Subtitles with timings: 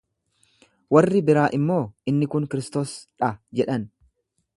[0.95, 3.87] Warri biraa immoo, Inni kun Kristos dha jedhan.